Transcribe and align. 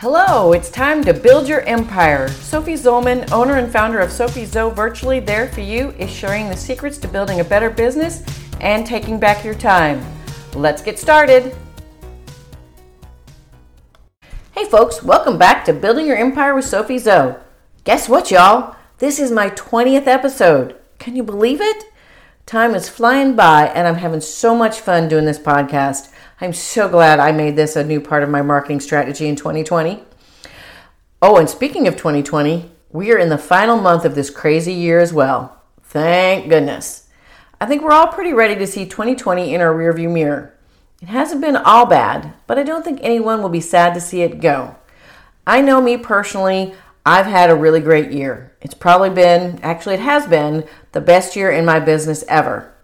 Hello, 0.00 0.52
it's 0.52 0.68
time 0.68 1.02
to 1.04 1.14
build 1.14 1.48
your 1.48 1.62
empire. 1.62 2.28
Sophie 2.28 2.74
Zolman, 2.74 3.32
owner 3.32 3.56
and 3.56 3.72
founder 3.72 3.98
of 3.98 4.12
Sophie 4.12 4.44
Zo 4.44 4.68
Virtually 4.68 5.20
There 5.20 5.48
for 5.48 5.62
You, 5.62 5.92
is 5.92 6.10
sharing 6.10 6.50
the 6.50 6.56
secrets 6.56 6.98
to 6.98 7.08
building 7.08 7.40
a 7.40 7.44
better 7.44 7.70
business 7.70 8.22
and 8.60 8.86
taking 8.86 9.18
back 9.18 9.42
your 9.42 9.54
time. 9.54 10.04
Let's 10.54 10.82
get 10.82 10.98
started. 10.98 11.56
Hey 14.52 14.66
folks, 14.66 15.02
welcome 15.02 15.38
back 15.38 15.64
to 15.64 15.72
Building 15.72 16.04
Your 16.04 16.18
Empire 16.18 16.54
with 16.54 16.66
Sophie 16.66 16.98
Zo. 16.98 17.40
Guess 17.84 18.06
what, 18.06 18.30
y'all? 18.30 18.76
This 18.98 19.18
is 19.18 19.30
my 19.30 19.48
20th 19.48 20.06
episode. 20.06 20.76
Can 20.98 21.16
you 21.16 21.22
believe 21.22 21.62
it? 21.62 21.84
Time 22.46 22.76
is 22.76 22.88
flying 22.88 23.34
by, 23.34 23.66
and 23.66 23.88
I'm 23.88 23.96
having 23.96 24.20
so 24.20 24.54
much 24.54 24.78
fun 24.78 25.08
doing 25.08 25.24
this 25.24 25.36
podcast. 25.36 26.12
I'm 26.40 26.52
so 26.52 26.88
glad 26.88 27.18
I 27.18 27.32
made 27.32 27.56
this 27.56 27.74
a 27.74 27.82
new 27.82 28.00
part 28.00 28.22
of 28.22 28.28
my 28.30 28.40
marketing 28.40 28.78
strategy 28.78 29.26
in 29.26 29.34
2020. 29.34 30.04
Oh, 31.20 31.38
and 31.38 31.50
speaking 31.50 31.88
of 31.88 31.96
2020, 31.96 32.70
we 32.92 33.10
are 33.10 33.18
in 33.18 33.30
the 33.30 33.36
final 33.36 33.76
month 33.76 34.04
of 34.04 34.14
this 34.14 34.30
crazy 34.30 34.72
year 34.72 35.00
as 35.00 35.12
well. 35.12 35.60
Thank 35.82 36.48
goodness. 36.48 37.08
I 37.60 37.66
think 37.66 37.82
we're 37.82 37.90
all 37.90 38.06
pretty 38.06 38.32
ready 38.32 38.54
to 38.54 38.66
see 38.68 38.86
2020 38.86 39.52
in 39.52 39.60
our 39.60 39.74
rearview 39.74 40.08
mirror. 40.08 40.54
It 41.02 41.08
hasn't 41.08 41.40
been 41.40 41.56
all 41.56 41.86
bad, 41.86 42.32
but 42.46 42.60
I 42.60 42.62
don't 42.62 42.84
think 42.84 43.00
anyone 43.02 43.42
will 43.42 43.48
be 43.48 43.60
sad 43.60 43.92
to 43.94 44.00
see 44.00 44.22
it 44.22 44.40
go. 44.40 44.76
I 45.48 45.62
know 45.62 45.80
me 45.80 45.96
personally, 45.96 46.76
I've 47.04 47.26
had 47.26 47.50
a 47.50 47.56
really 47.56 47.80
great 47.80 48.12
year. 48.12 48.52
It's 48.66 48.74
probably 48.74 49.10
been, 49.10 49.60
actually, 49.62 49.94
it 49.94 50.00
has 50.00 50.26
been 50.26 50.66
the 50.90 51.00
best 51.00 51.36
year 51.36 51.52
in 51.52 51.64
my 51.64 51.78
business 51.78 52.24
ever. 52.26 52.74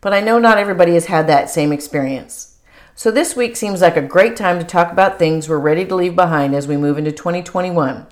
But 0.00 0.14
I 0.14 0.22
know 0.22 0.38
not 0.38 0.56
everybody 0.56 0.94
has 0.94 1.06
had 1.06 1.26
that 1.26 1.50
same 1.50 1.72
experience. 1.72 2.56
So, 2.94 3.10
this 3.10 3.36
week 3.36 3.54
seems 3.54 3.82
like 3.82 3.98
a 3.98 4.00
great 4.00 4.34
time 4.34 4.58
to 4.58 4.64
talk 4.64 4.90
about 4.90 5.18
things 5.18 5.46
we're 5.46 5.58
ready 5.58 5.84
to 5.84 5.94
leave 5.94 6.16
behind 6.16 6.54
as 6.54 6.66
we 6.66 6.78
move 6.78 6.96
into 6.96 7.12
2021, 7.12 8.06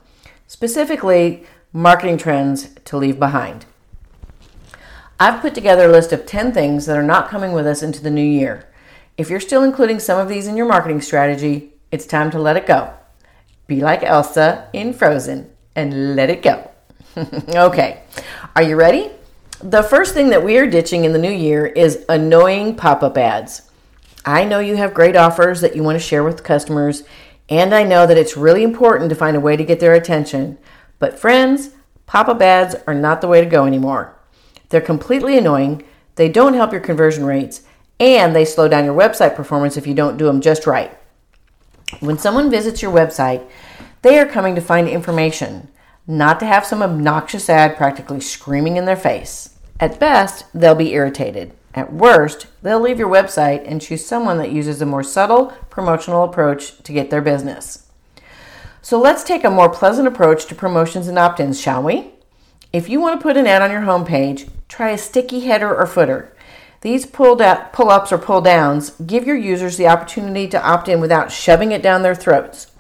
specifically, 0.46 1.46
marketing 1.72 2.18
trends 2.18 2.74
to 2.84 2.98
leave 2.98 3.18
behind. 3.18 3.64
I've 5.18 5.40
put 5.40 5.54
together 5.54 5.88
a 5.88 5.92
list 5.92 6.12
of 6.12 6.27
10 6.27 6.52
things 6.52 6.84
that 6.84 6.98
are 6.98 7.02
not 7.02 7.30
coming 7.30 7.52
with 7.52 7.66
us 7.66 7.82
into 7.82 8.02
the 8.02 8.10
new 8.10 8.20
year. 8.20 8.68
If 9.16 9.30
you're 9.30 9.40
still 9.40 9.62
including 9.62 9.98
some 9.98 10.18
of 10.18 10.28
these 10.28 10.46
in 10.46 10.58
your 10.58 10.68
marketing 10.68 11.00
strategy, 11.00 11.72
it's 11.90 12.04
time 12.04 12.30
to 12.32 12.38
let 12.38 12.58
it 12.58 12.66
go. 12.66 12.92
Be 13.66 13.80
like 13.80 14.02
Elsa 14.02 14.68
in 14.74 14.92
Frozen 14.92 15.50
and 15.74 16.16
let 16.16 16.28
it 16.28 16.42
go. 16.42 16.70
okay, 17.54 18.02
are 18.56 18.62
you 18.62 18.76
ready? 18.76 19.10
The 19.62 19.82
first 19.82 20.14
thing 20.14 20.30
that 20.30 20.42
we 20.42 20.58
are 20.58 20.66
ditching 20.66 21.04
in 21.04 21.12
the 21.12 21.18
new 21.18 21.30
year 21.30 21.66
is 21.66 22.04
annoying 22.08 22.76
pop 22.76 23.02
up 23.02 23.16
ads. 23.16 23.70
I 24.24 24.44
know 24.44 24.58
you 24.58 24.76
have 24.76 24.94
great 24.94 25.16
offers 25.16 25.60
that 25.60 25.76
you 25.76 25.82
want 25.82 25.96
to 25.96 26.04
share 26.04 26.24
with 26.24 26.42
customers, 26.42 27.04
and 27.48 27.74
I 27.74 27.84
know 27.84 28.06
that 28.06 28.18
it's 28.18 28.36
really 28.36 28.62
important 28.62 29.10
to 29.10 29.16
find 29.16 29.36
a 29.36 29.40
way 29.40 29.56
to 29.56 29.64
get 29.64 29.80
their 29.80 29.94
attention. 29.94 30.58
But, 30.98 31.18
friends, 31.18 31.70
pop 32.06 32.28
up 32.28 32.42
ads 32.42 32.74
are 32.86 32.94
not 32.94 33.20
the 33.20 33.28
way 33.28 33.40
to 33.40 33.46
go 33.46 33.64
anymore. 33.64 34.18
They're 34.70 34.80
completely 34.80 35.38
annoying, 35.38 35.84
they 36.16 36.28
don't 36.28 36.54
help 36.54 36.72
your 36.72 36.80
conversion 36.80 37.24
rates, 37.24 37.62
and 38.00 38.34
they 38.34 38.44
slow 38.44 38.66
down 38.66 38.84
your 38.84 38.98
website 38.98 39.36
performance 39.36 39.76
if 39.76 39.86
you 39.86 39.94
don't 39.94 40.16
do 40.16 40.26
them 40.26 40.40
just 40.40 40.66
right. 40.66 40.96
When 42.00 42.18
someone 42.18 42.50
visits 42.50 42.82
your 42.82 42.92
website, 42.92 43.48
they 44.02 44.18
are 44.18 44.26
coming 44.26 44.54
to 44.56 44.60
find 44.60 44.88
information, 44.88 45.68
not 46.06 46.38
to 46.41 46.47
have 46.47 46.66
some 46.66 46.83
obnoxious 46.83 47.48
ad 47.48 47.77
practically 47.77 48.20
screaming 48.20 48.77
in 48.77 48.84
their 48.84 48.97
face. 48.97 49.58
At 49.80 49.98
best, 49.98 50.44
they'll 50.55 50.74
be 50.74 50.92
irritated. 50.92 51.52
At 51.74 51.92
worst, 51.92 52.46
they'll 52.62 52.80
leave 52.80 52.98
your 52.98 53.08
website 53.08 53.64
and 53.66 53.80
choose 53.80 54.06
someone 54.06 54.38
that 54.38 54.52
uses 54.52 54.80
a 54.80 54.86
more 54.86 55.02
subtle 55.02 55.46
promotional 55.70 56.24
approach 56.24 56.80
to 56.83 56.92
get 56.92 57.11
their 57.11 57.22
business. 57.22 57.91
So 58.80 59.00
let's 59.00 59.24
take 59.24 59.44
a 59.44 59.50
more 59.50 59.70
pleasant 59.70 60.06
approach 60.06 60.46
to 60.46 60.55
promotions 60.55 61.08
and 61.08 61.19
opt 61.19 61.41
ins, 61.41 61.61
shall 61.61 61.83
we? 61.83 62.11
If 62.73 62.89
you 62.89 63.01
want 63.01 63.18
to 63.18 63.23
put 63.23 63.36
an 63.36 63.46
ad 63.46 63.62
on 63.62 63.70
your 63.70 63.80
homepage, 63.80 64.48
try 64.68 64.90
a 64.90 64.98
sticky 64.98 65.40
header 65.40 65.74
or 65.74 65.86
footer. 65.86 66.36
These 66.83 67.07
pull 67.07 67.40
ups 67.40 68.12
or 68.12 68.18
pull 68.18 68.42
downs 68.42 68.90
give 68.90 69.27
your 69.27 69.36
users 69.36 69.78
the 69.78 69.86
opportunity 69.86 70.46
to 70.48 70.62
opt 70.62 70.89
in 70.89 71.01
without 71.01 71.33
shoving 71.33 71.73
it 71.73 71.83
down 71.83 72.02
their 72.02 72.14
throats. 72.14 72.70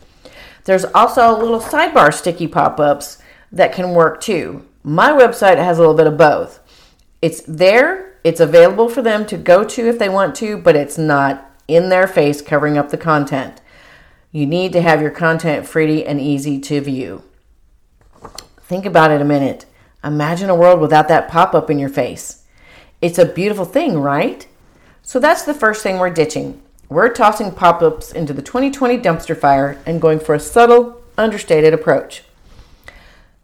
There's 0.64 0.84
also 0.84 1.38
little 1.38 1.60
sidebar 1.60 2.12
sticky 2.12 2.48
pop 2.48 2.78
ups 2.78 3.18
that 3.54 3.72
can 3.72 3.94
work 3.94 4.20
too. 4.20 4.66
My 4.82 5.10
website 5.10 5.56
has 5.56 5.78
a 5.78 5.80
little 5.80 5.96
bit 5.96 6.06
of 6.06 6.18
both. 6.18 6.60
It's 7.22 7.42
there 7.42 8.14
it's 8.24 8.40
available 8.40 8.88
for 8.88 9.02
them 9.02 9.26
to 9.26 9.36
go 9.36 9.64
to 9.64 9.86
if 9.86 9.98
they 9.98 10.08
want 10.08 10.34
to, 10.36 10.56
but 10.56 10.74
it's 10.74 10.96
not 10.96 11.50
in 11.68 11.90
their 11.90 12.06
face 12.06 12.40
covering 12.40 12.78
up 12.78 12.88
the 12.88 12.96
content. 12.96 13.60
You 14.32 14.46
need 14.46 14.72
to 14.72 14.80
have 14.80 15.02
your 15.02 15.10
content 15.10 15.66
free 15.66 16.02
and 16.04 16.18
easy 16.18 16.58
to 16.60 16.80
view. 16.80 17.22
Think 18.62 18.86
about 18.86 19.10
it 19.10 19.20
a 19.20 19.26
minute. 19.26 19.66
Imagine 20.02 20.48
a 20.48 20.54
world 20.54 20.80
without 20.80 21.06
that 21.08 21.28
pop 21.28 21.54
up 21.54 21.68
in 21.68 21.78
your 21.78 21.90
face. 21.90 22.44
It's 23.02 23.18
a 23.18 23.26
beautiful 23.26 23.66
thing, 23.66 23.98
right? 23.98 24.48
So 25.02 25.20
that's 25.20 25.42
the 25.42 25.52
first 25.52 25.82
thing 25.82 25.98
we're 25.98 26.08
ditching. 26.08 26.62
We're 26.88 27.10
tossing 27.10 27.52
pop 27.52 27.82
ups 27.82 28.10
into 28.10 28.32
the 28.32 28.42
2020 28.42 28.98
dumpster 28.98 29.36
fire 29.36 29.78
and 29.84 30.00
going 30.00 30.18
for 30.18 30.34
a 30.34 30.40
subtle, 30.40 31.02
understated 31.18 31.74
approach. 31.74 32.24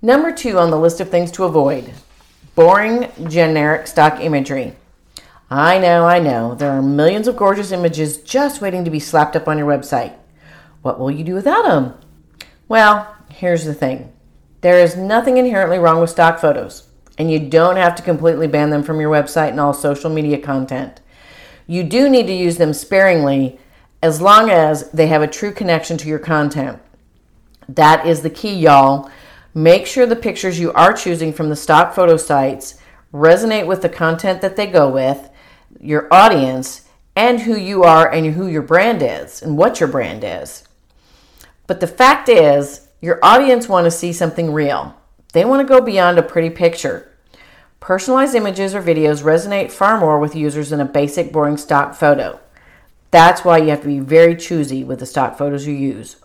Number 0.02 0.32
two 0.32 0.58
on 0.58 0.70
the 0.70 0.78
list 0.78 1.00
of 1.00 1.10
things 1.10 1.30
to 1.32 1.44
avoid 1.44 1.92
boring, 2.54 3.10
generic 3.28 3.86
stock 3.86 4.20
imagery. 4.20 4.74
I 5.50 5.78
know, 5.78 6.06
I 6.06 6.18
know, 6.18 6.54
there 6.54 6.70
are 6.70 6.82
millions 6.82 7.28
of 7.28 7.36
gorgeous 7.36 7.72
images 7.72 8.18
just 8.18 8.60
waiting 8.60 8.84
to 8.84 8.90
be 8.90 9.00
slapped 9.00 9.36
up 9.36 9.48
on 9.48 9.58
your 9.58 9.66
website. 9.66 10.14
What 10.82 10.98
will 10.98 11.10
you 11.10 11.24
do 11.24 11.34
without 11.34 11.64
them? 11.64 11.94
Well, 12.68 13.14
here's 13.30 13.64
the 13.64 13.74
thing 13.74 14.12
there 14.60 14.78
is 14.78 14.96
nothing 14.96 15.36
inherently 15.36 15.78
wrong 15.78 16.00
with 16.00 16.10
stock 16.10 16.38
photos, 16.38 16.88
and 17.18 17.30
you 17.30 17.38
don't 17.38 17.76
have 17.76 17.94
to 17.96 18.02
completely 18.02 18.46
ban 18.46 18.70
them 18.70 18.82
from 18.82 19.00
your 19.00 19.10
website 19.10 19.50
and 19.50 19.60
all 19.60 19.74
social 19.74 20.10
media 20.10 20.38
content. 20.38 21.00
You 21.66 21.84
do 21.84 22.08
need 22.08 22.26
to 22.26 22.34
use 22.34 22.56
them 22.56 22.72
sparingly 22.72 23.58
as 24.02 24.20
long 24.20 24.50
as 24.50 24.90
they 24.92 25.08
have 25.08 25.22
a 25.22 25.26
true 25.26 25.52
connection 25.52 25.98
to 25.98 26.08
your 26.08 26.18
content. 26.18 26.78
That 27.68 28.06
is 28.06 28.22
the 28.22 28.30
key, 28.30 28.54
y'all. 28.54 29.10
Make 29.54 29.86
sure 29.86 30.06
the 30.06 30.16
pictures 30.16 30.60
you 30.60 30.72
are 30.72 30.92
choosing 30.92 31.32
from 31.32 31.48
the 31.48 31.56
stock 31.56 31.94
photo 31.94 32.16
sites 32.16 32.80
resonate 33.12 33.66
with 33.66 33.82
the 33.82 33.88
content 33.88 34.40
that 34.42 34.56
they 34.56 34.66
go 34.66 34.88
with, 34.88 35.28
your 35.80 36.06
audience, 36.12 36.88
and 37.16 37.40
who 37.40 37.56
you 37.56 37.82
are 37.82 38.10
and 38.10 38.34
who 38.34 38.46
your 38.46 38.62
brand 38.62 39.02
is 39.02 39.42
and 39.42 39.58
what 39.58 39.80
your 39.80 39.88
brand 39.88 40.22
is. 40.24 40.64
But 41.66 41.80
the 41.80 41.88
fact 41.88 42.28
is, 42.28 42.88
your 43.00 43.18
audience 43.22 43.68
want 43.68 43.86
to 43.86 43.90
see 43.90 44.12
something 44.12 44.52
real. 44.52 44.94
They 45.32 45.44
want 45.44 45.66
to 45.66 45.72
go 45.72 45.80
beyond 45.80 46.18
a 46.18 46.22
pretty 46.22 46.50
picture. 46.50 47.12
Personalized 47.80 48.34
images 48.34 48.74
or 48.74 48.82
videos 48.82 49.22
resonate 49.22 49.72
far 49.72 49.98
more 49.98 50.20
with 50.20 50.36
users 50.36 50.70
than 50.70 50.80
a 50.80 50.84
basic, 50.84 51.32
boring 51.32 51.56
stock 51.56 51.94
photo. 51.94 52.38
That's 53.10 53.44
why 53.44 53.58
you 53.58 53.70
have 53.70 53.80
to 53.80 53.88
be 53.88 53.98
very 53.98 54.36
choosy 54.36 54.84
with 54.84 55.00
the 55.00 55.06
stock 55.06 55.36
photos 55.36 55.66
you 55.66 55.74
use. 55.74 56.16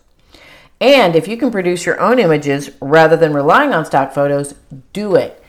And 0.80 1.16
if 1.16 1.26
you 1.26 1.36
can 1.36 1.50
produce 1.50 1.86
your 1.86 2.00
own 2.00 2.18
images 2.18 2.70
rather 2.80 3.16
than 3.16 3.32
relying 3.32 3.72
on 3.72 3.86
stock 3.86 4.12
photos, 4.12 4.54
do 4.92 5.14
it. 5.14 5.42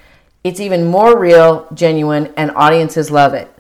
It's 0.44 0.60
even 0.60 0.86
more 0.86 1.20
real, 1.20 1.68
genuine, 1.74 2.34
and 2.38 2.52
audiences 2.52 3.12
love 3.12 3.34
it. 3.34 3.54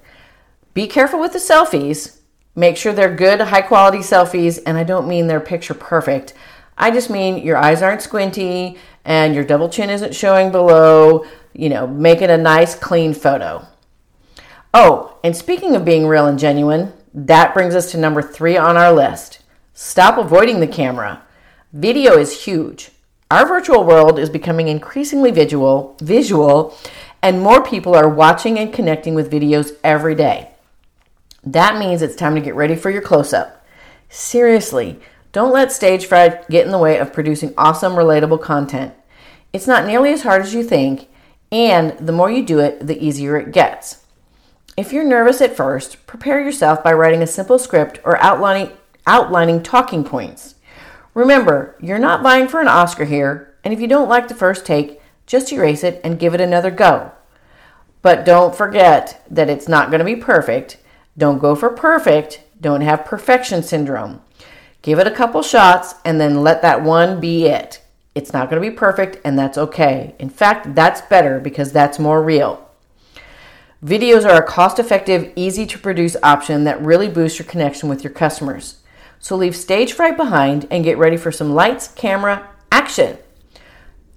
Be 0.74 0.88
careful 0.88 1.20
with 1.20 1.34
the 1.34 1.40
selfies. 1.40 2.20
Make 2.56 2.78
sure 2.78 2.94
they're 2.94 3.14
good, 3.14 3.42
high 3.42 3.62
quality 3.62 4.00
selfies, 4.00 4.60
and 4.66 4.78
I 4.78 4.84
don't 4.84 5.08
mean 5.08 5.28
they're 5.28 5.40
picture 5.40 5.74
perfect. 5.74 6.34
I 6.78 6.92
just 6.92 7.10
mean 7.10 7.40
your 7.40 7.58
eyes 7.58 7.82
aren't 7.82 8.02
squinty 8.02 8.78
and 9.04 9.34
your 9.34 9.44
double 9.44 9.70
chin 9.70 9.90
isn't 9.90 10.16
showing 10.16 10.52
below, 10.52 11.26
you 11.54 11.70
know, 11.70 11.88
make 11.88 12.22
it 12.22 12.30
a 12.30 12.38
nice, 12.38 12.76
clean 12.76 13.14
photo. 13.14 13.66
Oh, 14.74 15.18
and 15.24 15.36
speaking 15.36 15.76
of 15.76 15.86
being 15.86 16.08
real 16.08 16.28
and 16.28 16.38
genuine, 16.38 16.94
that 17.14 17.54
brings 17.54 17.74
us 17.74 17.92
to 17.92 17.98
number 17.98 18.22
three 18.22 18.58
on 18.58 18.78
our 18.78 18.94
list. 18.94 19.40
Stop 19.74 20.18
avoiding 20.18 20.60
the 20.60 20.68
camera. 20.68 21.24
Video 21.74 22.18
is 22.18 22.46
huge. 22.46 22.92
Our 23.30 23.46
virtual 23.46 23.84
world 23.84 24.18
is 24.18 24.30
becoming 24.30 24.70
increasingly 24.70 25.32
visual, 25.32 25.98
visual, 26.00 26.78
and 27.22 27.42
more 27.42 27.62
people 27.62 27.94
are 27.94 28.08
watching 28.08 28.58
and 28.58 28.72
connecting 28.72 29.16
with 29.16 29.30
videos 29.30 29.76
every 29.84 30.16
day. 30.16 30.52
That 31.44 31.78
means 31.78 32.02
it's 32.02 32.16
time 32.16 32.36
to 32.36 32.42
get 32.42 32.56
ready 32.56 32.78
for 32.78 32.90
your 32.90 33.02
close 33.02 33.34
up. 33.34 33.66
Seriously, 34.08 35.02
don't 35.34 35.52
let 35.52 35.74
stage 35.74 36.06
fright 36.06 36.48
get 36.50 36.66
in 36.66 36.72
the 36.72 36.78
way 36.78 37.00
of 37.00 37.12
producing 37.12 37.54
awesome, 37.58 37.94
relatable 37.94 38.42
content. 38.42 38.94
It's 39.52 39.68
not 39.68 39.86
nearly 39.86 40.14
as 40.14 40.24
hard 40.24 40.44
as 40.44 40.54
you 40.54 40.64
think, 40.64 41.10
and 41.52 41.98
the 42.00 42.14
more 42.14 42.32
you 42.32 42.46
do 42.46 42.60
it, 42.60 42.88
the 42.88 43.06
easier 43.06 43.36
it 43.36 43.52
gets. 43.52 44.06
If 44.78 44.94
you're 44.94 45.04
nervous 45.04 45.42
at 45.42 45.58
first, 45.58 46.08
prepare 46.08 46.40
yourself 46.40 46.82
by 46.82 46.94
writing 46.94 47.22
a 47.22 47.28
simple 47.28 47.60
script 47.60 48.00
or 48.06 48.24
outlining, 48.24 48.72
outlining 49.06 49.64
talking 49.64 50.06
points. 50.06 50.56
Remember, 51.18 51.76
you're 51.82 51.98
not 51.98 52.22
vying 52.22 52.48
for 52.48 52.62
an 52.62 52.68
Oscar 52.68 53.06
here, 53.06 53.56
and 53.64 53.74
if 53.74 53.82
you 53.82 53.88
don't 53.88 54.08
like 54.08 54.28
the 54.28 54.36
first 54.36 54.68
take, 54.68 55.02
just 55.26 55.52
erase 55.52 55.84
it 55.84 56.00
and 56.04 56.20
give 56.20 56.36
it 56.36 56.40
another 56.40 56.70
go. 56.70 57.12
But 58.04 58.24
don't 58.24 58.54
forget 58.54 59.26
that 59.28 59.50
it's 59.50 59.68
not 59.68 59.90
going 59.90 59.98
to 59.98 60.06
be 60.06 60.16
perfect. 60.16 60.78
Don't 61.18 61.40
go 61.40 61.56
for 61.56 61.72
perfect. 61.72 62.44
Don't 62.62 62.82
have 62.82 63.04
perfection 63.04 63.64
syndrome. 63.64 64.22
Give 64.84 65.00
it 65.00 65.08
a 65.08 65.12
couple 65.12 65.42
shots 65.42 65.96
and 66.06 66.22
then 66.22 66.44
let 66.44 66.62
that 66.62 66.84
one 66.84 67.20
be 67.20 67.48
it. 67.48 67.82
It's 68.14 68.32
not 68.32 68.48
going 68.48 68.62
to 68.62 68.70
be 68.70 68.76
perfect, 68.76 69.18
and 69.26 69.40
that's 69.40 69.58
okay. 69.58 70.14
In 70.20 70.30
fact, 70.30 70.76
that's 70.76 71.02
better 71.02 71.40
because 71.40 71.72
that's 71.72 71.98
more 71.98 72.22
real. 72.22 72.70
Videos 73.84 74.24
are 74.24 74.40
a 74.40 74.46
cost 74.46 74.78
effective, 74.78 75.34
easy 75.36 75.66
to 75.66 75.80
produce 75.80 76.16
option 76.22 76.64
that 76.66 76.80
really 76.80 77.10
boosts 77.10 77.40
your 77.40 77.48
connection 77.48 77.90
with 77.90 78.04
your 78.04 78.14
customers. 78.14 78.84
So 79.20 79.36
leave 79.36 79.56
stage 79.56 79.94
fright 79.94 80.18
behind 80.18 80.68
and 80.70 80.84
get 80.84 80.98
ready 80.98 81.18
for 81.18 81.32
some 81.32 81.54
lights, 81.54 81.88
camera, 81.90 82.50
action. 82.72 83.18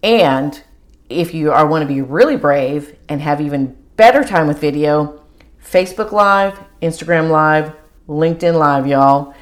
And 0.02 0.62
if 1.08 1.34
you 1.34 1.52
are 1.52 1.66
want 1.66 1.82
to 1.82 1.88
be 1.88 2.00
really 2.00 2.36
brave 2.36 2.96
and 3.08 3.20
have 3.20 3.40
even 3.40 3.76
better 3.96 4.24
time 4.24 4.46
with 4.46 4.60
video, 4.60 5.22
Facebook 5.64 6.12
Live, 6.12 6.58
Instagram 6.80 7.30
Live, 7.30 7.74
LinkedIn 8.08 8.58
Live, 8.58 8.86
y'all. 8.86 9.34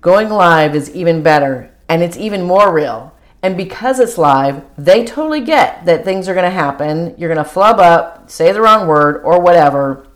Going 0.00 0.28
live 0.28 0.74
is 0.74 0.94
even 0.94 1.22
better 1.22 1.74
and 1.88 2.02
it's 2.02 2.16
even 2.16 2.42
more 2.42 2.72
real. 2.72 3.12
And 3.42 3.56
because 3.56 4.00
it's 4.00 4.18
live, 4.18 4.64
they 4.76 5.04
totally 5.04 5.40
get 5.40 5.84
that 5.86 6.04
things 6.04 6.28
are 6.28 6.34
going 6.34 6.44
to 6.44 6.50
happen. 6.50 7.14
You're 7.16 7.32
going 7.32 7.44
to 7.44 7.50
flub 7.50 7.78
up, 7.78 8.30
say 8.30 8.50
the 8.52 8.60
wrong 8.60 8.88
word, 8.88 9.22
or 9.22 9.40
whatever, 9.40 10.06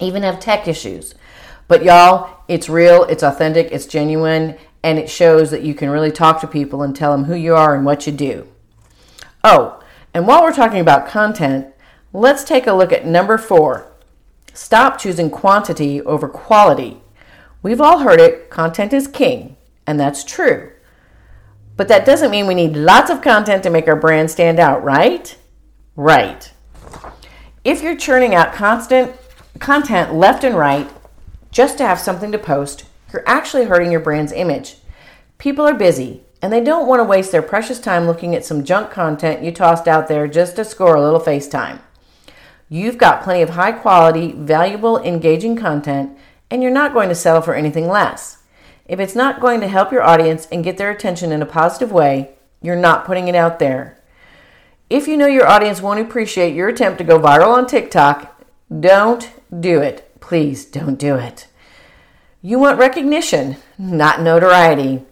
even 0.00 0.22
have 0.22 0.40
tech 0.40 0.66
issues. 0.66 1.14
But 1.72 1.84
y'all, 1.84 2.42
it's 2.48 2.68
real, 2.68 3.04
it's 3.04 3.22
authentic, 3.22 3.72
it's 3.72 3.86
genuine, 3.86 4.58
and 4.82 4.98
it 4.98 5.08
shows 5.08 5.50
that 5.52 5.62
you 5.62 5.72
can 5.72 5.88
really 5.88 6.12
talk 6.12 6.38
to 6.42 6.46
people 6.46 6.82
and 6.82 6.94
tell 6.94 7.12
them 7.12 7.24
who 7.24 7.34
you 7.34 7.54
are 7.54 7.74
and 7.74 7.86
what 7.86 8.06
you 8.06 8.12
do. 8.12 8.46
Oh, 9.42 9.82
and 10.12 10.26
while 10.26 10.42
we're 10.42 10.52
talking 10.52 10.80
about 10.80 11.08
content, 11.08 11.68
let's 12.12 12.44
take 12.44 12.66
a 12.66 12.74
look 12.74 12.92
at 12.92 13.06
number 13.06 13.38
four. 13.38 13.90
Stop 14.52 14.98
choosing 14.98 15.30
quantity 15.30 16.02
over 16.02 16.28
quality. 16.28 17.00
We've 17.62 17.80
all 17.80 18.00
heard 18.00 18.20
it 18.20 18.50
content 18.50 18.92
is 18.92 19.08
king, 19.08 19.56
and 19.86 19.98
that's 19.98 20.24
true. 20.24 20.72
But 21.78 21.88
that 21.88 22.04
doesn't 22.04 22.30
mean 22.30 22.46
we 22.46 22.54
need 22.54 22.76
lots 22.76 23.08
of 23.08 23.22
content 23.22 23.62
to 23.62 23.70
make 23.70 23.88
our 23.88 23.96
brand 23.96 24.30
stand 24.30 24.60
out, 24.60 24.84
right? 24.84 25.34
Right. 25.96 26.52
If 27.64 27.82
you're 27.82 27.96
churning 27.96 28.34
out 28.34 28.52
constant 28.52 29.16
content 29.58 30.12
left 30.12 30.44
and 30.44 30.54
right 30.54 30.90
just 31.52 31.78
to 31.78 31.86
have 31.86 32.00
something 32.00 32.32
to 32.32 32.38
post, 32.38 32.86
you're 33.12 33.22
actually 33.26 33.66
hurting 33.66 33.92
your 33.92 34.00
brand's 34.00 34.32
image. 34.32 34.76
People 35.38 35.64
are 35.66 35.74
busy 35.74 36.22
and 36.40 36.52
they 36.52 36.64
don't 36.64 36.88
want 36.88 36.98
to 36.98 37.04
waste 37.04 37.30
their 37.30 37.42
precious 37.42 37.78
time 37.78 38.06
looking 38.06 38.34
at 38.34 38.44
some 38.44 38.64
junk 38.64 38.90
content 38.90 39.44
you 39.44 39.52
tossed 39.52 39.86
out 39.86 40.08
there 40.08 40.26
just 40.26 40.56
to 40.56 40.64
score 40.64 40.96
a 40.96 41.02
little 41.02 41.20
FaceTime. 41.20 41.80
You've 42.68 42.98
got 42.98 43.22
plenty 43.22 43.42
of 43.42 43.50
high 43.50 43.72
quality, 43.72 44.32
valuable, 44.32 44.98
engaging 45.02 45.54
content, 45.54 46.16
and 46.50 46.62
you're 46.62 46.72
not 46.72 46.94
going 46.94 47.10
to 47.10 47.14
settle 47.14 47.42
for 47.42 47.54
anything 47.54 47.86
less. 47.86 48.38
If 48.86 48.98
it's 48.98 49.14
not 49.14 49.40
going 49.40 49.60
to 49.60 49.68
help 49.68 49.92
your 49.92 50.02
audience 50.02 50.48
and 50.50 50.64
get 50.64 50.78
their 50.78 50.90
attention 50.90 51.32
in 51.32 51.42
a 51.42 51.46
positive 51.46 51.92
way, 51.92 52.30
you're 52.62 52.74
not 52.74 53.04
putting 53.04 53.28
it 53.28 53.34
out 53.34 53.58
there. 53.58 53.98
If 54.88 55.06
you 55.06 55.16
know 55.16 55.26
your 55.26 55.46
audience 55.46 55.80
won't 55.80 56.00
appreciate 56.00 56.54
your 56.54 56.68
attempt 56.68 56.98
to 56.98 57.04
go 57.04 57.18
viral 57.18 57.54
on 57.54 57.66
TikTok, 57.66 58.42
don't 58.80 59.30
do 59.60 59.80
it. 59.80 60.11
Please 60.22 60.64
don't 60.64 60.98
do 60.98 61.16
it. 61.16 61.48
You 62.40 62.58
want 62.58 62.78
recognition, 62.78 63.56
not 63.76 64.22
notoriety. 64.22 65.02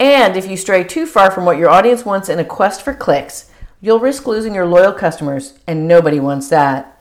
And 0.00 0.34
if 0.34 0.48
you 0.48 0.56
stray 0.56 0.82
too 0.82 1.06
far 1.06 1.30
from 1.30 1.44
what 1.44 1.58
your 1.58 1.68
audience 1.68 2.04
wants 2.04 2.30
in 2.30 2.38
a 2.38 2.44
quest 2.44 2.82
for 2.82 2.94
clicks, 2.94 3.50
you'll 3.82 4.00
risk 4.00 4.26
losing 4.26 4.54
your 4.54 4.66
loyal 4.66 4.94
customers, 4.94 5.58
and 5.66 5.86
nobody 5.86 6.18
wants 6.18 6.48
that. 6.48 6.98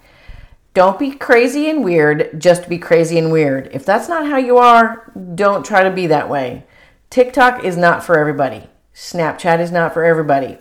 Don't 0.74 1.00
be 1.00 1.12
crazy 1.12 1.70
and 1.70 1.84
weird 1.84 2.40
just 2.40 2.70
be 2.70 2.78
crazy 2.78 3.18
and 3.18 3.32
weird. 3.32 3.70
If 3.72 3.86
that's 3.86 4.10
not 4.10 4.28
how 4.28 4.38
you 4.38 4.58
are, 4.58 5.12
don't 5.34 5.66
try 5.66 5.84
to 5.84 5.92
be 5.92 6.08
that 6.08 6.30
way. 6.30 6.66
TikTok 7.10 7.64
is 7.64 7.78
not 7.78 8.04
for 8.04 8.20
everybody. 8.20 8.68
Snapchat 8.94 9.60
is 9.60 9.72
not 9.72 9.94
for 9.94 10.04
everybody. 10.04 10.58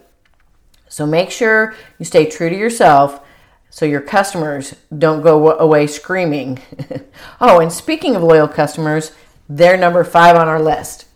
So 0.89 1.05
make 1.05 1.33
sure 1.33 1.75
you 1.99 2.05
stay 2.05 2.31
true 2.31 2.49
to 2.49 2.57
yourself 2.57 3.21
so 3.71 3.85
your 3.87 4.01
customers 4.01 4.75
don't 4.97 5.23
go 5.23 5.53
away 5.59 5.87
screaming. 5.87 6.61
oh, 7.41 7.61
and 7.61 7.73
speaking 7.73 8.17
of 8.17 8.23
loyal 8.23 8.49
customers, 8.49 9.13
they're 9.49 9.77
number 9.77 10.05
five 10.05 10.37
on 10.37 10.49
our 10.49 10.61
list. 10.61 11.07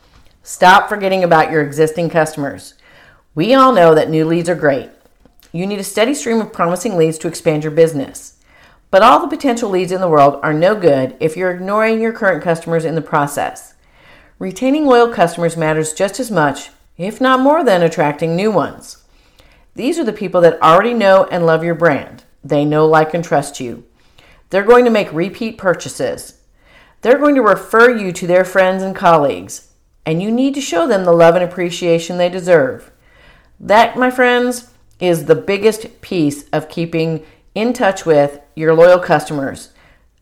Stop 0.43 0.89
forgetting 0.89 1.23
about 1.23 1.51
your 1.51 1.63
existing 1.63 2.11
customers. 2.11 2.75
We 3.35 3.55
all 3.55 3.73
know 3.73 3.95
that 3.95 4.11
new 4.11 4.25
leads 4.25 4.49
are 4.49 4.55
great. 4.55 4.91
You 5.53 5.67
need 5.67 5.79
a 5.79 5.85
steady 5.85 6.15
stream 6.15 6.41
of 6.41 6.53
promising 6.53 6.97
leads 6.97 7.19
to 7.19 7.29
expand 7.29 7.63
your 7.63 7.73
business. 7.73 8.39
But 8.91 9.03
all 9.03 9.21
the 9.21 9.35
potential 9.35 9.71
leads 9.71 9.93
in 9.93 10.01
the 10.01 10.09
world 10.09 10.39
are 10.43 10.53
no 10.53 10.75
good 10.75 11.17
if 11.21 11.37
you're 11.37 11.51
ignoring 11.51 12.01
your 12.01 12.13
current 12.13 12.43
customers 12.43 12.85
in 12.85 12.95
the 12.95 13.01
process. 13.01 13.75
Retaining 14.39 14.85
loyal 14.85 15.09
customers 15.09 15.57
matters 15.57 15.93
just 15.93 16.21
as 16.21 16.31
much, 16.31 16.71
if 16.99 17.21
not 17.21 17.41
more 17.41 17.65
than 17.65 17.83
attracting 17.83 18.37
new 18.37 18.51
ones. 18.51 19.05
These 19.75 19.99
are 19.99 20.05
the 20.05 20.13
people 20.13 20.41
that 20.43 20.61
already 20.61 20.93
know 20.93 21.25
and 21.31 21.47
love 21.47 21.65
your 21.65 21.75
brand. 21.75 22.25
They 22.45 22.65
know, 22.65 22.87
like, 22.87 23.15
and 23.15 23.25
trust 23.25 23.61
you. 23.61 23.85
They're 24.51 24.63
going 24.63 24.85
to 24.85 24.91
make 24.91 25.13
repeat 25.13 25.59
purchases. 25.59 26.41
They're 27.01 27.19
going 27.19 27.35
to 27.37 27.43
refer 27.43 27.91
you 27.97 28.13
to 28.13 28.27
their 28.27 28.45
friends 28.45 28.83
and 28.83 28.95
colleagues, 28.95 29.73
and 30.05 30.23
you 30.23 30.31
need 30.31 30.55
to 30.55 30.61
show 30.61 30.87
them 30.87 31.05
the 31.05 31.13
love 31.13 31.35
and 31.35 31.45
appreciation 31.45 32.17
they 32.17 32.29
deserve. 32.29 32.91
That, 33.59 33.97
my 33.97 34.11
friends, 34.11 34.71
is 35.01 35.25
the 35.25 35.35
biggest 35.35 36.01
piece 36.01 36.49
of 36.51 36.69
keeping 36.69 37.25
in 37.55 37.73
touch 37.73 38.07
with 38.07 38.41
your 38.55 38.75
loyal 38.75 38.99
customers. 38.99 39.71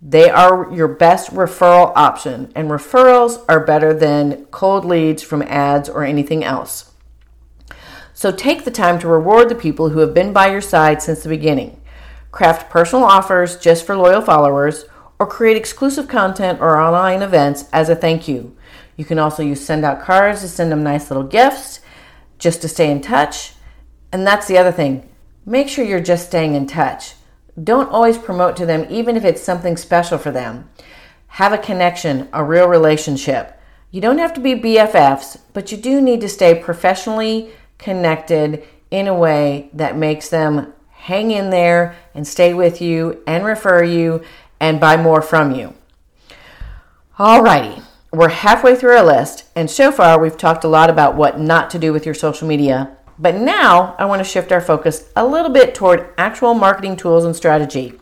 They 0.02 0.30
are 0.30 0.72
your 0.72 0.88
best 0.88 1.30
referral 1.32 1.92
option, 1.94 2.52
and 2.54 2.70
referrals 2.70 3.44
are 3.48 3.64
better 3.64 3.92
than 3.92 4.46
cold 4.46 4.84
leads 4.84 5.22
from 5.22 5.42
ads 5.42 5.88
or 5.88 6.04
anything 6.04 6.42
else. 6.42 6.92
So 8.14 8.30
take 8.32 8.64
the 8.64 8.70
time 8.70 8.98
to 9.00 9.08
reward 9.08 9.48
the 9.48 9.54
people 9.54 9.90
who 9.90 10.00
have 10.00 10.14
been 10.14 10.32
by 10.32 10.50
your 10.50 10.60
side 10.60 11.02
since 11.02 11.22
the 11.22 11.28
beginning. 11.28 11.79
Craft 12.32 12.70
personal 12.70 13.04
offers 13.04 13.56
just 13.56 13.84
for 13.84 13.96
loyal 13.96 14.22
followers, 14.22 14.84
or 15.18 15.26
create 15.26 15.56
exclusive 15.56 16.08
content 16.08 16.60
or 16.60 16.80
online 16.80 17.22
events 17.22 17.66
as 17.72 17.88
a 17.88 17.96
thank 17.96 18.26
you. 18.26 18.56
You 18.96 19.04
can 19.04 19.18
also 19.18 19.42
use 19.42 19.66
SendOutCards 19.66 20.40
to 20.40 20.48
send 20.48 20.72
them 20.72 20.82
nice 20.82 21.10
little 21.10 21.24
gifts 21.24 21.80
just 22.38 22.62
to 22.62 22.68
stay 22.68 22.90
in 22.90 23.00
touch. 23.00 23.54
And 24.12 24.26
that's 24.26 24.46
the 24.46 24.58
other 24.58 24.72
thing. 24.72 25.08
Make 25.44 25.68
sure 25.68 25.84
you're 25.84 26.00
just 26.00 26.26
staying 26.26 26.54
in 26.54 26.66
touch. 26.66 27.14
Don't 27.62 27.90
always 27.90 28.16
promote 28.16 28.56
to 28.56 28.66
them, 28.66 28.86
even 28.88 29.16
if 29.16 29.24
it's 29.24 29.42
something 29.42 29.76
special 29.76 30.18
for 30.18 30.30
them. 30.30 30.70
Have 31.28 31.52
a 31.52 31.58
connection, 31.58 32.28
a 32.32 32.42
real 32.42 32.68
relationship. 32.68 33.60
You 33.90 34.00
don't 34.00 34.18
have 34.18 34.32
to 34.34 34.40
be 34.40 34.54
BFFs, 34.54 35.40
but 35.52 35.70
you 35.70 35.78
do 35.78 36.00
need 36.00 36.20
to 36.22 36.28
stay 36.28 36.54
professionally 36.54 37.50
connected 37.78 38.66
in 38.90 39.06
a 39.06 39.14
way 39.14 39.70
that 39.72 39.96
makes 39.96 40.28
them 40.28 40.72
hang 41.00 41.30
in 41.30 41.50
there 41.50 41.96
and 42.14 42.26
stay 42.26 42.54
with 42.54 42.80
you 42.80 43.22
and 43.26 43.44
refer 43.44 43.82
you 43.82 44.22
and 44.58 44.80
buy 44.80 44.96
more 44.96 45.22
from 45.22 45.54
you. 45.54 45.74
Alrighty, 47.18 47.82
we're 48.12 48.28
halfway 48.28 48.76
through 48.76 48.96
our 48.96 49.04
list, 49.04 49.44
and 49.54 49.70
so 49.70 49.92
far 49.92 50.18
we've 50.20 50.36
talked 50.36 50.64
a 50.64 50.68
lot 50.68 50.90
about 50.90 51.16
what 51.16 51.38
not 51.38 51.70
to 51.70 51.78
do 51.78 51.92
with 51.92 52.06
your 52.06 52.14
social 52.14 52.48
media 52.48 52.96
but 53.20 53.34
now 53.34 53.94
I 53.98 54.06
want 54.06 54.20
to 54.20 54.28
shift 54.28 54.50
our 54.50 54.62
focus 54.62 55.10
a 55.14 55.26
little 55.26 55.50
bit 55.50 55.74
toward 55.74 56.08
actual 56.16 56.54
marketing 56.54 56.96
tools 56.96 57.26
and 57.26 57.36
strategy. 57.36 57.92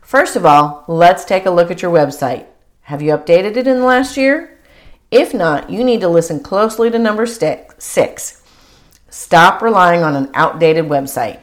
First 0.00 0.34
of 0.34 0.46
all, 0.46 0.84
let's 0.88 1.26
take 1.26 1.44
a 1.44 1.50
look 1.50 1.70
at 1.70 1.82
your 1.82 1.92
website. 1.92 2.46
Have 2.82 3.02
you 3.02 3.12
updated 3.12 3.56
it 3.56 3.66
in 3.66 3.80
the 3.80 3.84
last 3.84 4.16
year? 4.16 4.58
If 5.10 5.34
not, 5.34 5.68
you 5.68 5.84
need 5.84 6.00
to 6.00 6.08
listen 6.08 6.40
closely 6.40 6.90
to 6.90 6.98
number 6.98 7.26
six. 7.26 8.42
Stop 9.10 9.60
relying 9.60 10.02
on 10.02 10.16
an 10.16 10.30
outdated 10.32 10.86
website. 10.86 11.42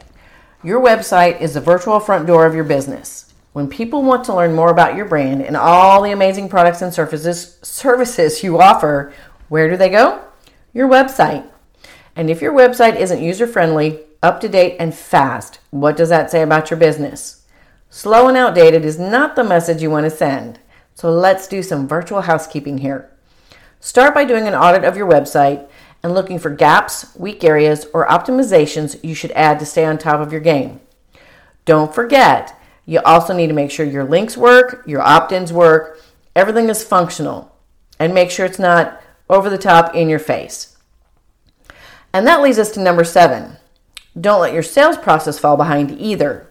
Your 0.65 0.79
website 0.79 1.41
is 1.41 1.55
the 1.55 1.59
virtual 1.59 1.99
front 1.99 2.25
door 2.25 2.45
of 2.45 2.55
your 2.55 2.63
business. 2.63 3.33
When 3.51 3.67
people 3.67 4.01
want 4.01 4.23
to 4.25 4.33
learn 4.33 4.55
more 4.55 4.71
about 4.71 4.95
your 4.95 5.05
brand 5.05 5.41
and 5.41 5.57
all 5.57 6.01
the 6.01 6.13
amazing 6.13 6.47
products 6.47 6.81
and 6.81 6.93
services 6.93 7.59
services 7.61 8.43
you 8.43 8.61
offer, 8.61 9.13
where 9.49 9.69
do 9.69 9.75
they 9.75 9.89
go? 9.89 10.23
Your 10.73 10.87
website. 10.87 11.45
And 12.15 12.29
if 12.29 12.41
your 12.41 12.53
website 12.53 12.95
isn't 12.95 13.21
user 13.21 13.45
friendly, 13.45 13.99
up 14.23 14.39
to 14.39 14.47
date, 14.47 14.77
and 14.79 14.95
fast, 14.95 15.59
what 15.69 15.97
does 15.97 16.07
that 16.07 16.31
say 16.31 16.41
about 16.41 16.69
your 16.69 16.79
business? 16.79 17.45
Slow 17.89 18.29
and 18.29 18.37
outdated 18.37 18.85
is 18.85 18.97
not 18.97 19.35
the 19.35 19.43
message 19.43 19.81
you 19.81 19.89
want 19.89 20.05
to 20.05 20.09
send. 20.09 20.59
So 20.95 21.11
let's 21.11 21.45
do 21.45 21.61
some 21.61 21.89
virtual 21.89 22.21
housekeeping 22.21 22.77
here. 22.77 23.11
Start 23.81 24.13
by 24.13 24.23
doing 24.23 24.47
an 24.47 24.55
audit 24.55 24.85
of 24.85 24.95
your 24.95 25.09
website 25.09 25.67
and 26.03 26.13
looking 26.13 26.37
for 26.37 26.49
gaps, 26.49 27.15
weak 27.15 27.43
areas, 27.43 27.87
or 27.93 28.05
optimizations 28.07 29.01
you 29.03 29.15
should 29.15 29.31
add 29.31 29.57
to 29.59 29.65
stay 29.65 29.85
on 29.85 29.97
top 29.97 30.19
of 30.19 30.31
your 30.31 30.41
game. 30.41 30.81
Don't 31.65 31.95
forget, 31.95 32.59
you 32.85 32.99
also 33.05 33.33
need 33.33 33.47
to 33.47 33.53
make 33.53 33.71
sure 33.71 33.85
your 33.85 34.03
links 34.03 34.35
work, 34.35 34.83
your 34.85 35.01
opt 35.01 35.31
ins 35.31 35.53
work, 35.53 36.01
everything 36.35 36.67
is 36.67 36.83
functional, 36.83 37.55
and 37.99 38.13
make 38.13 38.29
sure 38.29 38.45
it's 38.45 38.59
not 38.59 39.01
over 39.29 39.49
the 39.49 39.57
top 39.57 39.95
in 39.95 40.09
your 40.09 40.19
face. 40.19 40.77
And 42.11 42.27
that 42.27 42.41
leads 42.41 42.59
us 42.59 42.71
to 42.71 42.81
number 42.81 43.05
seven. 43.05 43.57
Don't 44.19 44.41
let 44.41 44.53
your 44.53 44.61
sales 44.61 44.97
process 44.97 45.39
fall 45.39 45.57
behind 45.57 45.91
either. 45.99 46.49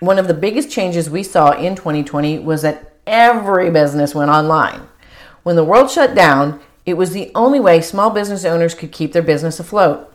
One 0.00 0.18
of 0.18 0.28
the 0.28 0.34
biggest 0.34 0.70
changes 0.70 1.10
we 1.10 1.22
saw 1.24 1.52
in 1.52 1.74
2020 1.74 2.38
was 2.40 2.62
that 2.62 2.92
every 3.06 3.70
business 3.70 4.14
went 4.14 4.30
online. 4.30 4.82
When 5.42 5.56
the 5.56 5.64
world 5.64 5.90
shut 5.90 6.14
down, 6.14 6.60
It 6.88 6.96
was 6.96 7.10
the 7.10 7.30
only 7.34 7.60
way 7.60 7.82
small 7.82 8.08
business 8.08 8.46
owners 8.46 8.74
could 8.74 8.92
keep 8.92 9.12
their 9.12 9.20
business 9.20 9.60
afloat. 9.60 10.10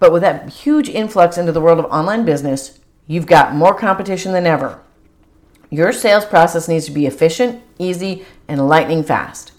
But 0.00 0.10
with 0.10 0.22
that 0.22 0.50
huge 0.50 0.88
influx 0.88 1.38
into 1.38 1.52
the 1.52 1.60
world 1.60 1.78
of 1.78 1.84
online 1.84 2.24
business, 2.24 2.80
you've 3.06 3.28
got 3.28 3.54
more 3.54 3.76
competition 3.76 4.32
than 4.32 4.44
ever. 4.44 4.80
Your 5.70 5.92
sales 5.92 6.24
process 6.24 6.66
needs 6.66 6.86
to 6.86 6.90
be 6.90 7.06
efficient, 7.06 7.62
easy, 7.78 8.24
and 8.48 8.68
lightning 8.68 9.04
fast. 9.04 9.52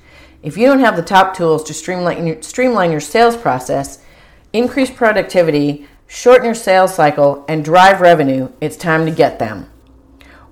If 0.44 0.58
you 0.58 0.68
don't 0.68 0.82
have 0.82 0.98
the 0.98 1.04
top 1.04 1.38
tools 1.38 1.64
to 1.64 1.74
streamline 1.74 2.28
your, 2.28 2.42
streamline 2.42 2.92
your 2.92 3.00
sales 3.00 3.38
process, 3.38 4.04
increase 4.52 4.92
productivity, 4.92 5.88
shorten 6.06 6.44
your 6.44 6.54
sales 6.54 6.94
cycle, 6.94 7.46
and 7.48 7.64
drive 7.64 8.02
revenue, 8.02 8.50
it's 8.60 8.76
time 8.76 9.06
to 9.06 9.12
get 9.12 9.40
them. 9.40 9.70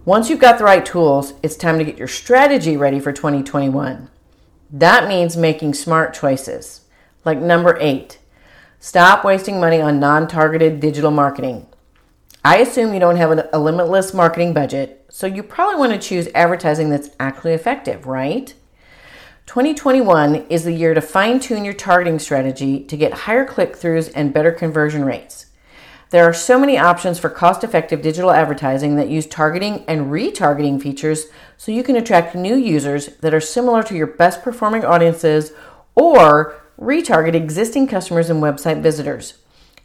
Once 0.05 0.29
you've 0.29 0.39
got 0.39 0.57
the 0.57 0.63
right 0.63 0.85
tools, 0.85 1.33
it's 1.43 1.57
time 1.57 1.77
to 1.77 1.83
get 1.83 1.97
your 1.97 2.07
strategy 2.07 2.77
ready 2.77 3.01
for 3.01 3.11
2021. 3.11 4.07
That 4.73 5.07
means 5.07 5.37
making 5.37 5.75
smart 5.75 6.15
choices. 6.15 6.81
Like 7.23 7.37
number 7.37 7.77
eight, 7.79 8.17
stop 8.79 9.23
wasting 9.23 9.59
money 9.59 9.79
on 9.79 9.99
non 9.99 10.27
targeted 10.27 10.79
digital 10.79 11.11
marketing. 11.11 11.67
I 12.43 12.57
assume 12.57 12.91
you 12.91 12.99
don't 12.99 13.17
have 13.17 13.47
a 13.53 13.59
limitless 13.59 14.15
marketing 14.15 14.53
budget, 14.53 15.05
so 15.09 15.27
you 15.27 15.43
probably 15.43 15.79
want 15.79 15.93
to 15.93 16.07
choose 16.07 16.27
advertising 16.33 16.89
that's 16.89 17.11
actually 17.19 17.53
effective, 17.53 18.07
right? 18.07 18.53
2021 19.45 20.47
is 20.47 20.63
the 20.63 20.73
year 20.73 20.95
to 20.95 21.01
fine 21.01 21.39
tune 21.39 21.63
your 21.63 21.75
targeting 21.75 22.17
strategy 22.17 22.83
to 22.83 22.97
get 22.97 23.13
higher 23.13 23.45
click 23.45 23.77
throughs 23.77 24.11
and 24.15 24.33
better 24.33 24.51
conversion 24.51 25.05
rates. 25.05 25.45
There 26.13 26.29
are 26.29 26.33
so 26.33 26.59
many 26.59 26.77
options 26.77 27.17
for 27.17 27.27
cost 27.27 27.63
effective 27.63 28.03
digital 28.03 28.29
advertising 28.29 28.97
that 28.97 29.09
use 29.09 29.25
targeting 29.25 29.83
and 29.87 30.11
retargeting 30.11 30.79
features 30.79 31.25
so 31.57 31.71
you 31.71 31.81
can 31.81 31.95
attract 31.95 32.35
new 32.35 32.55
users 32.55 33.07
that 33.21 33.33
are 33.33 33.41
similar 33.41 33.81
to 33.81 33.95
your 33.95 34.05
best 34.05 34.43
performing 34.43 34.85
audiences 34.85 35.53
or 35.95 36.61
retarget 36.79 37.33
existing 37.33 37.87
customers 37.87 38.29
and 38.29 38.43
website 38.43 38.83
visitors. 38.83 39.39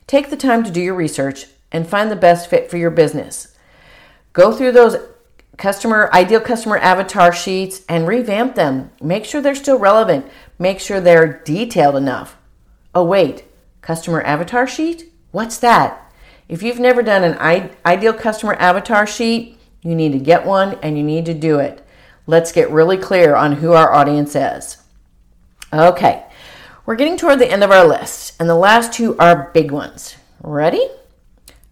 Take 0.06 0.28
the 0.28 0.36
time 0.36 0.62
to 0.64 0.70
do 0.70 0.82
your 0.82 0.94
research 0.94 1.46
and 1.72 1.88
find 1.88 2.10
the 2.10 2.14
best 2.14 2.50
fit 2.50 2.70
for 2.70 2.76
your 2.76 2.90
business. 2.90 3.56
Go 4.34 4.52
through 4.52 4.72
those 4.72 4.96
customer 5.56 6.10
ideal 6.12 6.40
customer 6.40 6.76
avatar 6.76 7.32
sheets 7.32 7.80
and 7.88 8.06
revamp 8.06 8.54
them. 8.54 8.90
Make 9.00 9.24
sure 9.24 9.40
they're 9.40 9.54
still 9.54 9.78
relevant. 9.78 10.26
Make 10.58 10.78
sure 10.78 11.00
they're 11.00 11.42
detailed 11.44 11.96
enough. 11.96 12.36
Oh 12.94 13.04
wait, 13.04 13.44
customer 13.80 14.20
avatar 14.20 14.66
sheet? 14.66 15.10
What's 15.30 15.56
that? 15.60 16.04
If 16.48 16.62
you've 16.62 16.80
never 16.80 17.02
done 17.02 17.24
an 17.24 17.70
ideal 17.84 18.14
customer 18.14 18.54
avatar 18.54 19.06
sheet, 19.06 19.58
you 19.82 19.94
need 19.94 20.12
to 20.12 20.18
get 20.18 20.46
one 20.46 20.78
and 20.82 20.96
you 20.96 21.04
need 21.04 21.26
to 21.26 21.34
do 21.34 21.58
it. 21.58 21.86
Let's 22.26 22.52
get 22.52 22.70
really 22.70 22.96
clear 22.96 23.36
on 23.36 23.52
who 23.52 23.72
our 23.72 23.92
audience 23.92 24.34
is. 24.34 24.78
Okay, 25.72 26.24
we're 26.86 26.96
getting 26.96 27.18
toward 27.18 27.38
the 27.38 27.50
end 27.50 27.62
of 27.62 27.70
our 27.70 27.86
list, 27.86 28.34
and 28.40 28.48
the 28.48 28.54
last 28.54 28.94
two 28.94 29.14
are 29.18 29.50
big 29.52 29.70
ones. 29.70 30.16
Ready? 30.42 30.88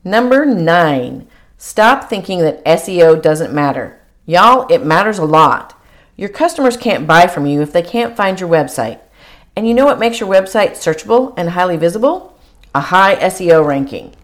Number 0.04 0.45
nine, 0.45 1.26
stop 1.56 2.11
thinking 2.11 2.40
that 2.40 2.64
SEO 2.66 3.21
doesn't 3.23 3.54
matter. 3.54 3.99
Y'all, 4.26 4.71
it 4.71 4.85
matters 4.85 5.18
a 5.18 5.25
lot. 5.25 5.73
Your 6.16 6.28
customers 6.28 6.76
can't 6.76 7.06
buy 7.06 7.26
from 7.26 7.47
you 7.47 7.62
if 7.62 7.73
they 7.73 7.83
can't 7.83 8.16
find 8.16 8.38
your 8.38 8.50
website. 8.50 9.00
And 9.56 9.66
you 9.66 9.73
know 9.73 9.87
what 9.87 9.99
makes 9.99 10.21
your 10.21 10.28
website 10.28 10.73
searchable 10.73 11.33
and 11.38 11.50
highly 11.50 11.78
visible? 11.78 12.38
A 12.75 12.80
high 12.80 13.16
SEO 13.16 13.66
ranking. 13.66 14.14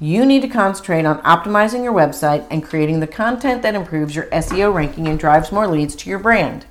You 0.00 0.24
need 0.24 0.42
to 0.42 0.48
concentrate 0.48 1.04
on 1.04 1.20
optimizing 1.22 1.82
your 1.82 1.92
website 1.92 2.46
and 2.50 2.62
creating 2.62 3.00
the 3.00 3.08
content 3.08 3.62
that 3.62 3.74
improves 3.74 4.14
your 4.14 4.26
SEO 4.26 4.72
ranking 4.72 5.08
and 5.08 5.18
drives 5.18 5.50
more 5.50 5.66
leads 5.66 5.96
to 5.96 6.10
your 6.10 6.20
brand. 6.20 6.66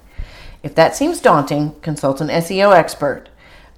If 0.64 0.74
that 0.76 0.96
seems 0.96 1.20
daunting, 1.20 1.76
consult 1.82 2.22
an 2.22 2.30
SEO 2.30 2.74
expert. 2.74 3.28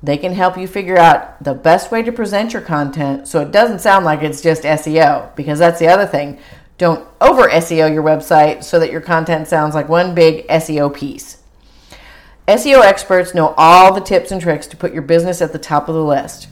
They 0.03 0.17
can 0.17 0.33
help 0.33 0.55
you 0.55 0.67
figure 0.67 0.99
out 0.99 1.43
the 1.43 1.55
best 1.55 1.91
way 1.91 2.03
to 2.03 2.11
present 2.11 2.53
your 2.53 2.61
content 2.61 3.27
so 3.27 3.41
it 3.41 3.51
doesn't 3.51 3.79
sound 3.79 4.05
like 4.05 4.21
it's 4.21 4.41
just 4.41 4.63
SEO, 4.63 5.35
because 5.35 5.57
that's 5.57 5.79
the 5.79 5.87
other 5.87 6.05
thing. 6.05 6.37
Don't 6.77 7.07
over 7.19 7.49
SEO 7.49 7.91
your 7.91 8.03
website 8.03 8.63
so 8.63 8.79
that 8.79 8.91
your 8.91 9.01
content 9.01 9.47
sounds 9.47 9.73
like 9.73 9.89
one 9.89 10.13
big 10.13 10.47
SEO 10.47 10.93
piece. 10.93 11.41
SEO 12.47 12.83
experts 12.83 13.33
know 13.33 13.55
all 13.57 13.93
the 13.93 13.99
tips 13.99 14.31
and 14.31 14.41
tricks 14.41 14.67
to 14.67 14.77
put 14.77 14.93
your 14.93 15.01
business 15.01 15.41
at 15.41 15.53
the 15.53 15.59
top 15.59 15.89
of 15.89 15.95
the 15.95 16.03
list. 16.03 16.49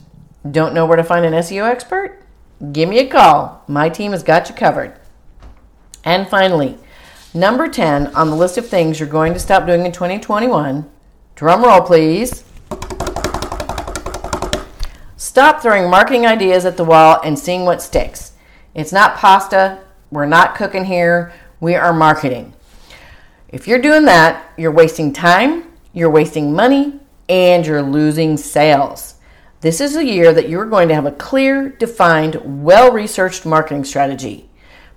Don't 0.50 0.74
know 0.74 0.86
where 0.86 0.98
to 0.98 1.04
find 1.04 1.26
an 1.26 1.34
SEO 1.34 1.64
expert? 1.64 2.24
Give 2.72 2.90
me 2.90 3.00
a 3.00 3.08
call. 3.08 3.64
My 3.68 3.88
team 3.88 4.14
has 4.14 4.24
got 4.24 4.50
you 4.50 4.56
covered. 4.56 5.00
And 6.04 6.28
finally, 6.28 6.78
number 7.34 7.68
10 7.68 8.08
on 8.16 8.30
the 8.30 8.36
list 8.36 8.58
of 8.58 8.68
things 8.68 9.00
you're 9.00 9.08
going 9.08 9.34
to 9.34 9.40
stop 9.40 9.68
doing 9.68 9.86
in 9.86 9.92
2021. 9.92 10.90
Drum 11.36 11.64
roll, 11.64 11.82
please. 11.82 12.44
Stop 15.18 15.62
throwing 15.62 15.90
marketing 15.90 16.26
ideas 16.26 16.66
at 16.66 16.78
the 16.78 16.84
wall 16.84 17.22
and 17.24 17.38
seeing 17.38 17.64
what 17.64 17.82
sticks. 17.82 18.34
It's 18.74 18.92
not 18.92 19.18
pasta. 19.18 19.80
We're 20.10 20.26
not 20.26 20.56
cooking 20.56 20.86
here. 20.86 21.34
We 21.60 21.76
are 21.76 21.94
marketing. 21.94 22.54
If 23.50 23.68
you're 23.68 23.82
doing 23.82 24.06
that, 24.06 24.52
you're 24.58 24.72
wasting 24.72 25.14
time, 25.14 25.72
you're 25.94 26.10
wasting 26.10 26.54
money, 26.54 27.00
and 27.30 27.66
you're 27.66 27.84
losing 27.84 28.36
sales. 28.36 29.16
This 29.62 29.82
is 29.82 29.96
a 29.96 30.06
year 30.06 30.34
that 30.34 30.50
you're 30.50 30.68
going 30.68 30.88
to 30.90 30.94
have 30.94 31.08
a 31.08 31.12
clear, 31.12 31.70
defined, 31.70 32.64
well 32.64 32.92
researched 32.92 33.44
marketing 33.44 33.86
strategy. 33.86 34.48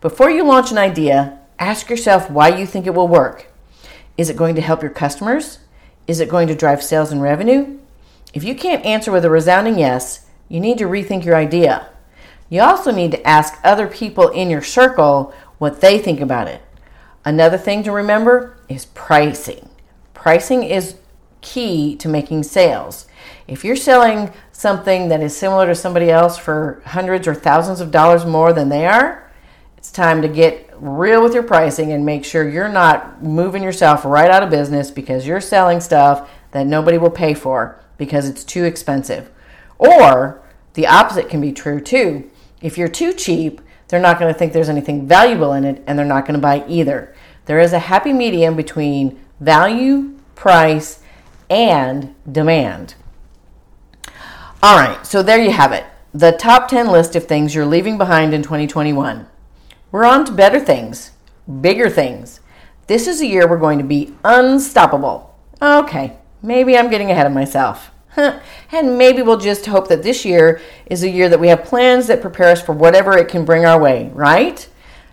Before 0.03 0.29
you 0.31 0.45
launch 0.45 0.71
an 0.71 0.77
idea, 0.77 1.39
ask 1.59 1.89
yourself 1.89 2.31
why 2.31 2.49
you 2.49 2.67
think 2.67 2.87
it 2.87 2.95
will 2.95 3.09
work. 3.09 3.51
Is 4.19 4.29
it 4.29 4.37
going 4.37 4.55
to 4.57 4.61
help 4.61 4.83
your 4.83 4.91
customers? 4.91 5.61
Is 6.07 6.21
it 6.21 6.29
going 6.29 6.47
to 6.49 6.55
drive 6.55 6.83
sales 6.83 7.11
and 7.11 7.23
revenue? 7.23 7.79
If 8.35 8.45
you 8.45 8.55
can't 8.55 8.85
answer 8.85 9.11
with 9.11 9.25
a 9.25 9.31
resounding 9.31 9.79
yes, 9.79 10.27
you 10.51 10.61
need 10.61 10.77
to 10.77 10.85
rethink 10.85 11.25
your 11.25 11.37
idea. 11.37 11.89
You 12.51 12.61
also 12.61 12.91
need 12.91 13.13
to 13.13 13.27
ask 13.27 13.59
other 13.65 13.87
people 13.87 14.29
in 14.29 14.51
your 14.51 14.63
circle 14.63 15.33
what 15.57 15.81
they 15.81 15.99
think 15.99 16.21
about 16.21 16.49
it. 16.49 16.61
Another 17.25 17.57
thing 17.57 17.83
to 17.85 17.93
remember 17.93 18.59
is 18.69 18.85
pricing. 18.87 19.71
Pricing 20.13 20.65
is 20.65 20.97
key 21.41 21.97
to 21.97 22.09
making 22.09 22.43
sales. 22.43 23.07
If 23.47 23.65
you're 23.65 23.77
selling 23.77 24.33
something 24.53 25.09
that 25.09 25.23
is 25.23 25.37
similar 25.37 25.67
to 25.67 25.75
somebody 25.75 26.11
else 26.11 26.39
for 26.39 26.83
hundreds 26.87 27.27
or 27.27 27.35
thousands 27.35 27.81
of 27.81 27.91
dollars 27.91 28.25
more 28.25 28.53
than 28.53 28.69
they 28.69 28.87
are, 28.87 29.31
it's 29.77 29.91
time 29.91 30.21
to 30.23 30.29
get 30.29 30.71
real 30.77 31.23
with 31.23 31.33
your 31.33 31.43
pricing 31.43 31.93
and 31.93 32.05
make 32.05 32.25
sure 32.25 32.49
you're 32.49 32.69
not 32.69 33.23
moving 33.23 33.63
yourself 33.63 34.05
right 34.05 34.31
out 34.31 34.43
of 34.43 34.51
business 34.51 34.91
because 34.91 35.27
you're 35.27 35.41
selling 35.41 35.81
stuff 35.81 36.31
that 36.51 36.67
nobody 36.67 36.99
will 36.99 37.11
pay 37.11 37.33
for 37.35 37.83
because 37.97 38.29
it's 38.29 38.45
too 38.45 38.65
expensive. 38.65 39.31
Or 39.79 40.43
the 40.75 40.87
opposite 40.87 41.29
can 41.29 41.41
be 41.41 41.53
true 41.53 41.81
too. 41.81 42.31
If 42.61 42.77
you're 42.77 42.89
too 42.89 43.13
cheap, 43.13 43.61
they're 43.89 44.01
not 44.01 44.19
going 44.19 44.33
to 44.33 44.39
think 44.39 44.53
there's 44.53 44.69
anything 44.69 45.09
valuable 45.09 45.53
in 45.55 45.65
it 45.65 45.83
and 45.87 45.99
they're 45.99 46.07
not 46.07 46.27
going 46.27 46.39
to 46.39 46.43
buy 46.43 46.65
either. 46.69 47.15
There 47.47 47.59
is 47.59 47.73
a 47.73 47.79
happy 47.79 48.13
medium 48.13 48.55
between 48.55 49.19
value, 49.41 50.19
price, 50.35 51.00
and 51.51 52.15
demand. 52.31 52.95
All 54.63 54.79
right, 54.79 55.05
so 55.07 55.23
there 55.23 55.43
you 55.43 55.51
have 55.51 55.73
it. 55.73 55.85
The 56.15 56.33
top 56.33 56.69
10 56.69 56.89
list 56.89 57.17
of 57.17 57.27
things 57.27 57.55
you're 57.55 57.67
leaving 57.67 57.99
behind 57.99 58.33
in 58.33 58.43
2021. 58.43 59.27
We're 59.93 60.05
on 60.05 60.25
to 60.27 60.33
better 60.33 60.61
things, 60.61 61.11
bigger 61.61 61.91
things. 61.91 62.41
This 62.87 63.07
is 63.07 63.21
a 63.21 63.27
year 63.27 63.49
we're 63.49 63.59
going 63.59 63.79
to 63.79 63.85
be 63.85 64.15
unstoppable. 64.25 65.35
Okay, 65.61 66.17
maybe 66.43 66.77
I'm 66.77 66.91
getting 66.91 67.11
ahead 67.11 67.27
of 67.27 67.33
myself. 67.33 67.91
and 68.17 68.99
maybe 68.99 69.23
we'll 69.23 69.37
just 69.37 69.67
hope 69.67 69.89
that 69.89 70.03
this 70.03 70.25
year 70.25 70.61
is 70.87 71.03
a 71.03 71.11
year 71.11 71.29
that 71.29 71.41
we 71.41 71.49
have 71.49 71.65
plans 71.65 72.07
that 72.09 72.21
prepare 72.21 72.49
us 72.49 72.63
for 72.63 72.73
whatever 72.73 73.17
it 73.17 73.29
can 73.29 73.45
bring 73.45 73.65
our 73.65 73.81
way, 73.81 74.11
right? 74.13 74.69